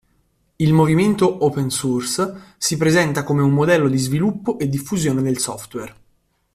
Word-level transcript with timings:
Il 0.57 0.73
movimento 0.73 1.45
Open 1.45 1.69
Source 1.69 2.55
si 2.57 2.75
presenta 2.75 3.21
come 3.23 3.43
un 3.43 3.51
modello 3.51 3.87
di 3.87 3.99
sviluppo 3.99 4.57
e 4.57 4.67
diffusione 4.67 5.21
del 5.21 5.37
software. 5.37 5.95